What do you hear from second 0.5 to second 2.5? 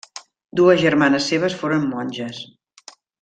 Dues germanes seves foren monges.